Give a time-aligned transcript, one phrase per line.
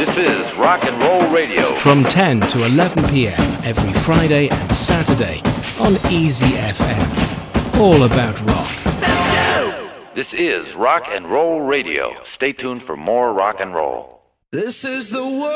[0.00, 1.74] This is Rock and Roll Radio.
[1.74, 3.38] From 10 to 11 p.m.
[3.62, 5.42] every Friday and Saturday
[5.78, 7.78] on Easy FM.
[7.78, 10.14] All about rock.
[10.14, 12.14] This is Rock and Roll Radio.
[12.32, 14.22] Stay tuned for more rock and roll.
[14.52, 15.50] This is the world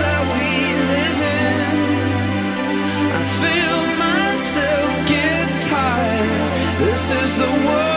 [0.00, 0.48] that we
[0.94, 1.76] live in.
[3.12, 6.88] I feel myself get tired.
[6.88, 7.89] This is the world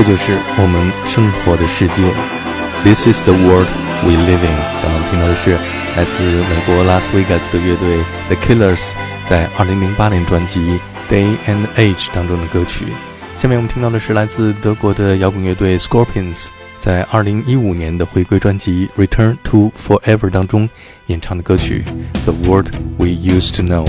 [0.00, 2.10] 这就是我们生活的世界。
[2.82, 3.68] This is the world
[4.02, 4.56] we live in。
[4.80, 5.58] 刚刚听到的是
[5.94, 7.98] 来自美国拉斯维加斯的乐队
[8.28, 8.92] The Killers
[9.28, 10.80] 在2008年专辑
[11.12, 12.86] 《Day and Age》当中的歌曲。
[13.36, 16.46] 下面我们听到的是来自德国的摇滚乐队 Scorpions
[16.78, 20.66] 在2015年的回归专辑《Return to Forever》当中
[21.08, 21.84] 演唱的歌曲
[22.24, 23.84] 《The World We Used to Know》。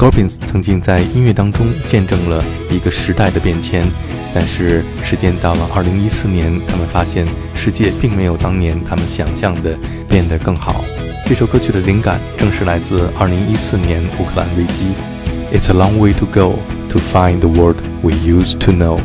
[0.00, 3.84] Scorpions 曾经在音乐当中见证了一个时代的变迁，
[4.32, 9.76] 但是时间到了2014年，他们发现世界并没有当年他们想象的
[10.08, 10.82] 变得更好。
[11.26, 14.86] 这首歌曲的灵感正是来自2014年乌克兰危机。
[15.52, 16.54] It's a long way to go
[16.88, 18.98] to find the world we used to know.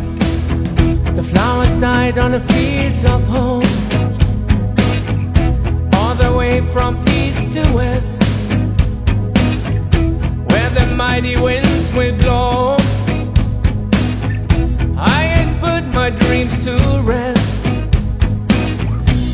[1.13, 3.55] The flowers died on the fields of home.
[11.15, 12.75] Mighty winds will blow.
[14.97, 16.75] I had put my dreams to
[17.06, 17.63] rest.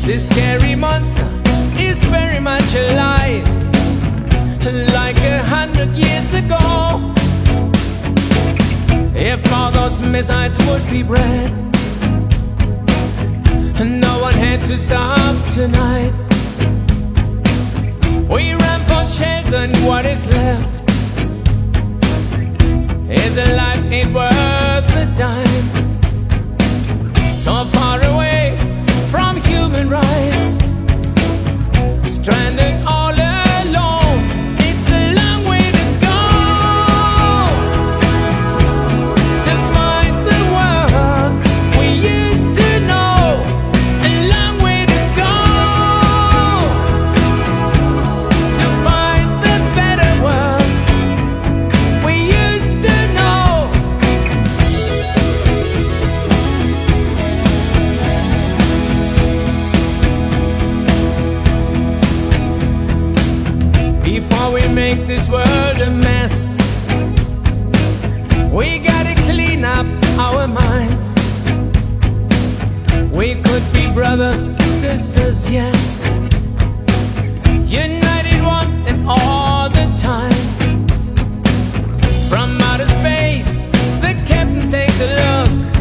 [0.06, 1.28] This scary monster
[1.76, 3.44] is very much alive.
[4.94, 7.12] Like a hundred years ago.
[9.16, 11.50] If all those missiles would be bread,
[13.80, 16.14] no one had to starve tonight.
[18.30, 20.81] We ran for shelter, and what is left
[23.12, 25.68] is a life ain't worth a dime.
[27.36, 28.56] So far away
[29.10, 30.31] from human rights,
[74.98, 76.06] sisters, yes.
[77.66, 80.86] United once and all the time.
[82.28, 83.68] From outer space,
[84.02, 85.71] the captain takes a look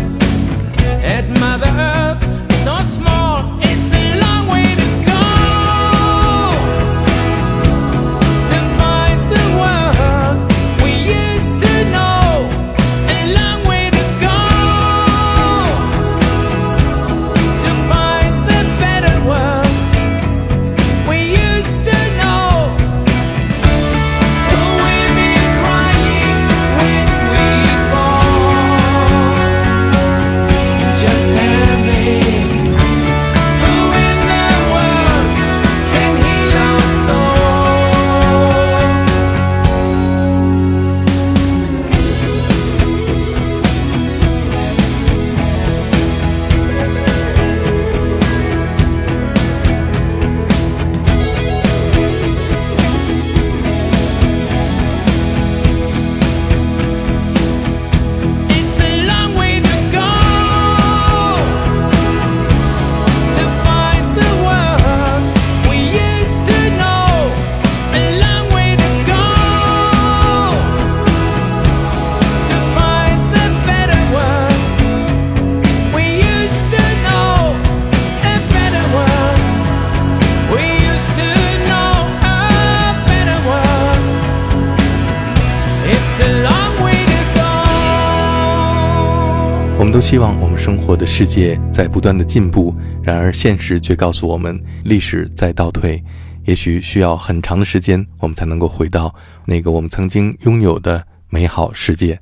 [89.82, 96.00] 我们都希望我们生活的世界在不断的进步，然而现实却告诉我们，历史在倒退，
[96.46, 99.12] 也许需要很长的时间，我们才能够回到
[99.44, 102.20] 那个我们曾经拥有的美好世界。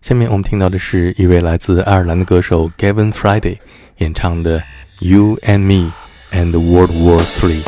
[0.00, 3.58] 下面我们听到的是一位来自爱尔兰的歌手 Gavin Friday
[3.98, 4.58] 演唱的
[5.00, 5.92] 《You and Me
[6.32, 7.62] and World War Three》。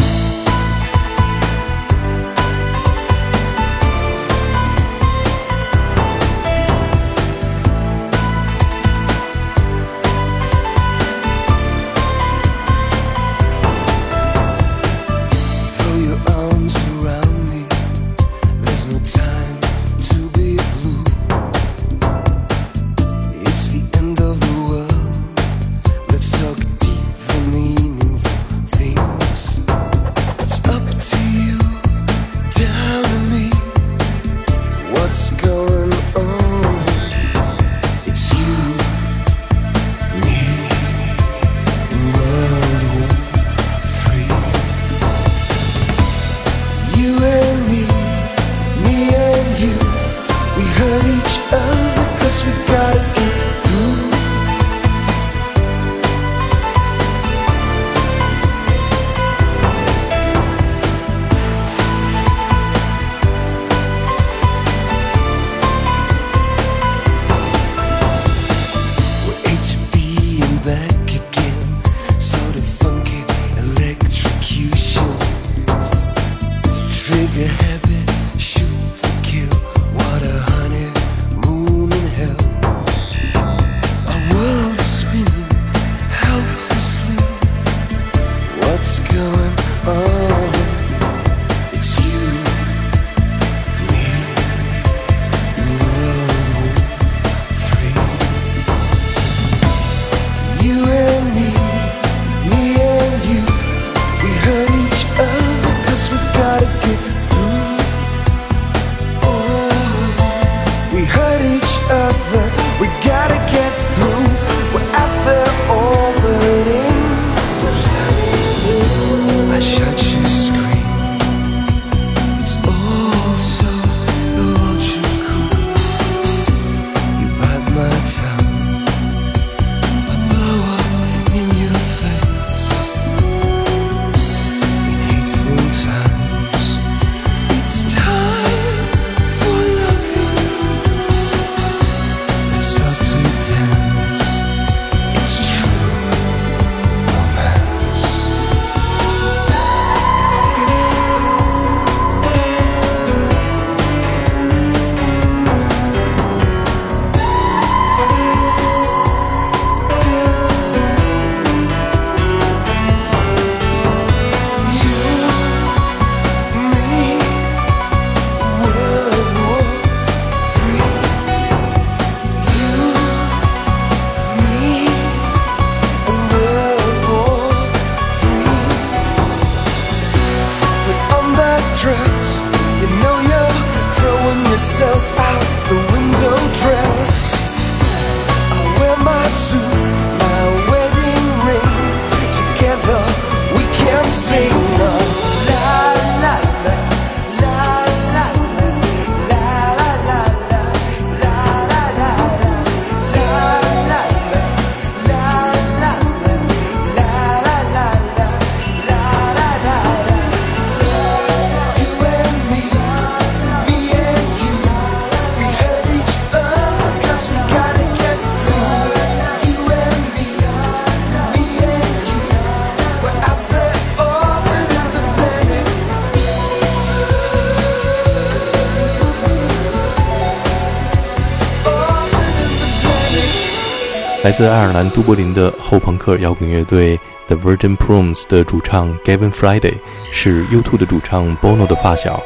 [234.24, 239.74] 来自爱尔兰都柏林的后朋克摇滚乐队 The Virgin Prunes 的主唱 Gavin Friday
[240.12, 242.22] 是 U2 的主唱 Bono 的发小。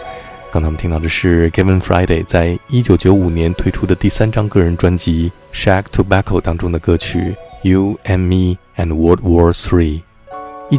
[0.53, 7.35] 刚才我们听到的是 Gavin Friday 在1995年推出的第三张个人专辑《Shag Tobacco》当中的歌曲
[7.69, 10.01] 《You and Me and World War Three》。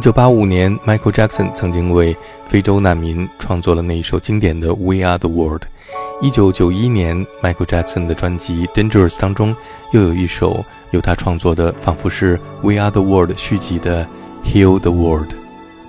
[0.00, 2.16] 1985年，Michael Jackson 曾经为
[2.48, 5.64] 非洲难民创作了那一首经典的《We Are the World》。
[6.22, 9.54] 1991年，Michael Jackson 的专辑《Dangerous》当中
[9.92, 14.06] 又有一首由他创作的，仿佛是《We Are the World》续集的
[14.46, 15.28] 《Heal the World》。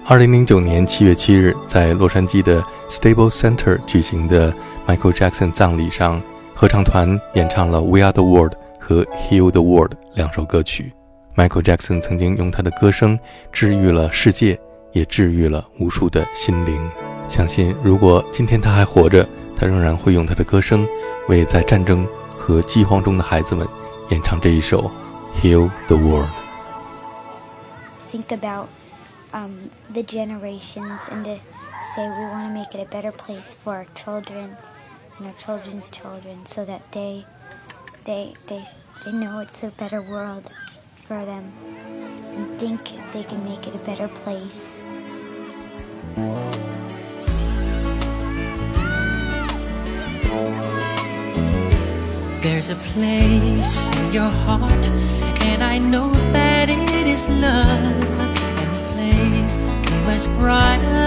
[0.07, 4.53] 2009年7月7日，在洛杉矶的 Stable Center 举行的
[4.87, 6.21] Michael Jackson 葬礼上，
[6.55, 10.93] 合唱团演唱了《We Are the World》和《Heal the World》两首歌曲。
[11.35, 13.17] Michael Jackson 曾经用他的歌声
[13.51, 14.59] 治愈了世界，
[14.93, 16.81] 也治愈了无数的心灵。
[17.27, 19.25] 相信如果今天他还活着，
[19.60, 20.86] 他仍然会用他的歌声
[21.28, 22.06] 为在战争
[22.36, 23.66] 和饥荒中的孩子们
[24.10, 24.90] 演唱这一首《
[25.42, 26.28] Heal the World》。
[28.16, 28.68] think about
[29.32, 31.38] um, the generations and to
[31.94, 34.56] say we want to make it a better place for our children
[35.18, 37.24] and our children's children so that they
[38.04, 38.64] they they
[39.04, 40.50] they know it's a better world
[41.04, 41.52] for them
[42.36, 44.80] and think if they can make it a better place.
[52.61, 54.87] There's a place in your heart,
[55.49, 58.03] and I know that it is love.
[58.59, 61.00] And this place is much brighter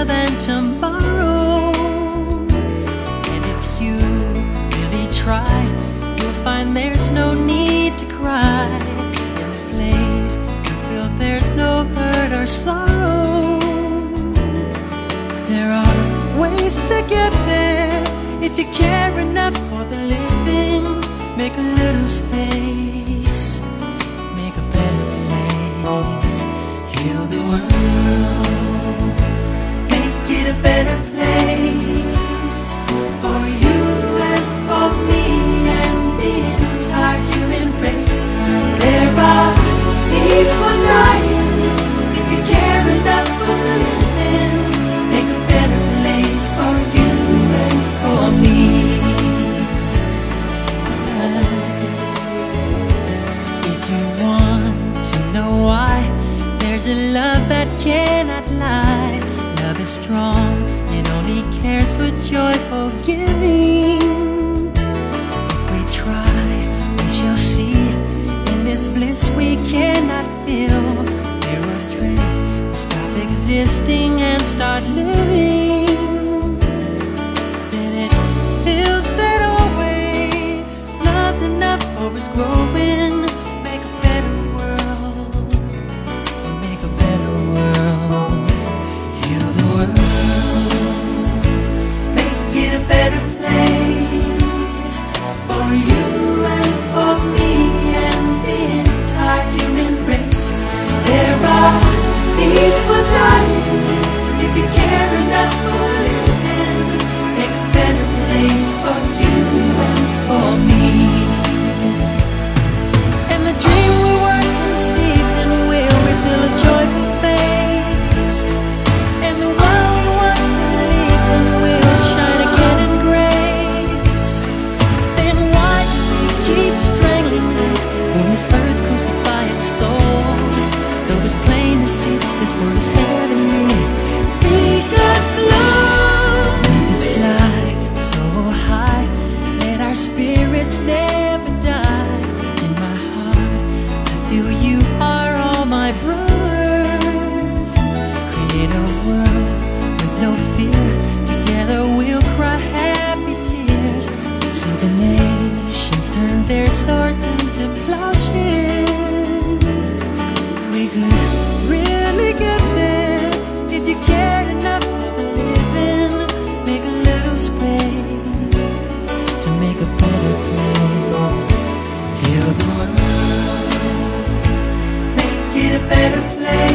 [175.88, 176.73] better place.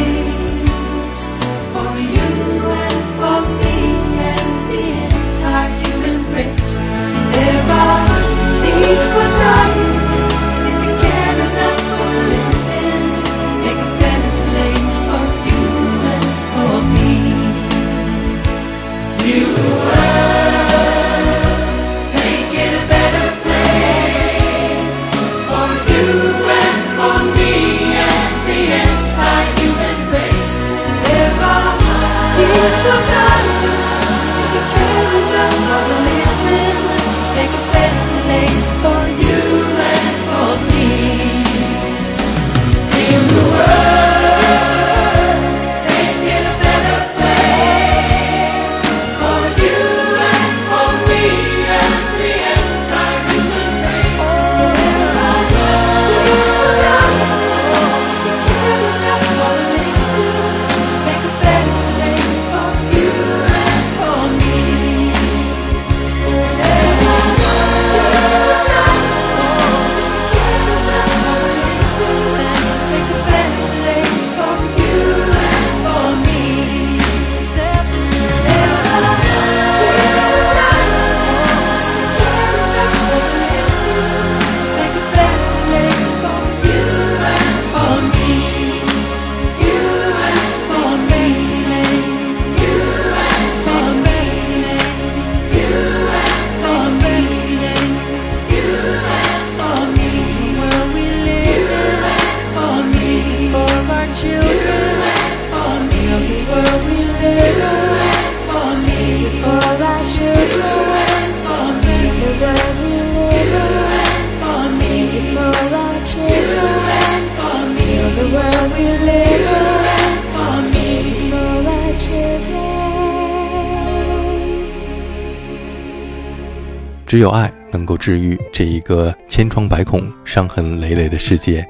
[127.09, 131.67] 只有爱能够治愈这一个千疮百孔伤痕累累的世界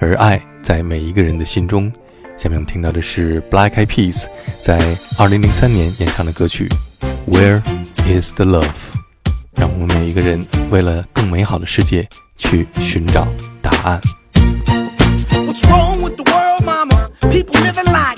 [0.00, 1.92] 而爱在每一个人的心中。
[2.38, 4.24] 下面我们听到的是 black eyed peas
[4.62, 4.78] 在
[5.18, 6.66] 二零零三年演唱的歌曲
[7.26, 7.60] where
[8.06, 8.64] is the love
[9.56, 13.28] 让我们每一个人为了更美好的世界去寻找
[13.60, 14.00] 答案。
[15.32, 17.10] What's wrong with the world mama?
[17.30, 18.17] People live like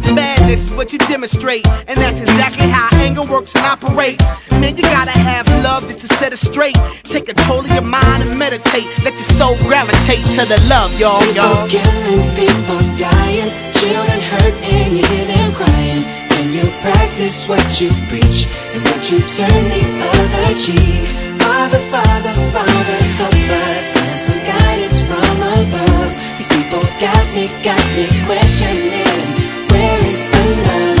[0.15, 4.23] Madness is what you demonstrate, and that's exactly how anger works and operates.
[4.51, 6.75] Man, you gotta have love just to set it straight.
[7.03, 8.85] Take control of your mind and meditate.
[9.03, 11.67] Let your soul gravitate to the love, y'all, y'all.
[11.67, 16.03] People killing, people dying, children hurt, and you hear them crying.
[16.29, 21.07] Can you practice what you preach and what you turn the other cheek?
[21.41, 23.85] Father, Father, Father, help us.
[23.93, 26.11] Send some guidance from above.
[26.37, 29.40] These people got me, got me questioning.
[29.81, 31.00] Where is the love?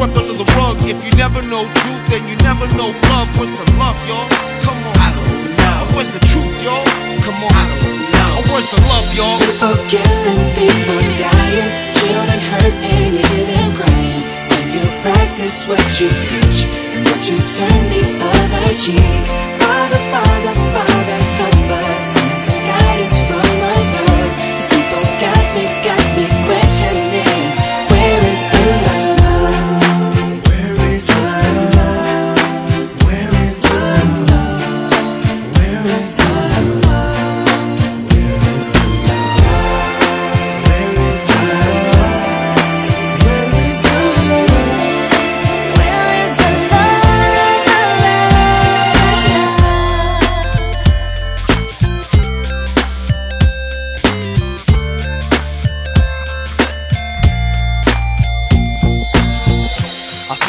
[0.00, 0.80] swept under the rug.
[0.88, 3.28] If you never know truth, then you never know love.
[3.36, 4.24] Where's the love, y'all?
[4.64, 5.92] Come on, I don't know.
[5.92, 6.88] Where's the truth, y'all?
[7.20, 8.40] Come on, I don't know.
[8.40, 9.36] Oh, where's the love, y'all?
[9.44, 14.24] People killing, people dying, children hurt and you hear them crying.
[14.48, 16.60] When you practice what you preach
[16.96, 19.24] and what you turn the other cheek.
[19.60, 20.29] Father, Father, Father,